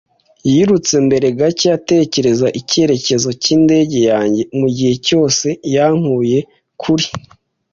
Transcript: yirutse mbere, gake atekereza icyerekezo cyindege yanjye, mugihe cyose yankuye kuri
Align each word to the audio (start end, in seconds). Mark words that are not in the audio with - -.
yirutse 0.49 0.93
mbere, 1.05 1.27
gake 1.39 1.67
atekereza 1.77 2.47
icyerekezo 2.59 3.29
cyindege 3.41 3.99
yanjye, 4.11 4.41
mugihe 4.57 4.93
cyose 5.07 5.47
yankuye 5.75 6.39
kuri 6.81 7.05